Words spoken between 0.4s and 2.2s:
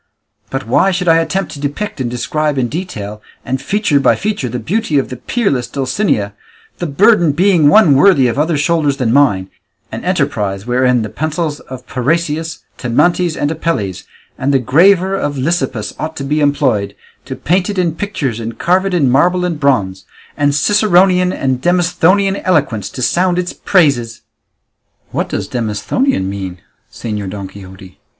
But why should I attempt to depict and